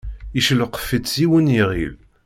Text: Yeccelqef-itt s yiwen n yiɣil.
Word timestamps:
Yeccelqef-itt 0.35 1.11
s 1.13 1.15
yiwen 1.21 1.45
n 1.51 1.55
yiɣil. 1.55 1.93